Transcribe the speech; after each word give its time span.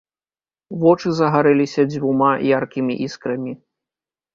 Вочы 0.83 1.07
загарэліся 1.21 1.81
дзвюма 1.91 2.31
яркімі 2.59 2.93
іскрамі. 3.11 3.51